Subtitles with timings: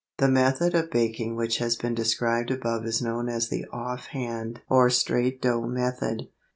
[0.17, 4.61] The method of baking which has been described above is known as the off hand
[4.67, 6.27] or straight dough method.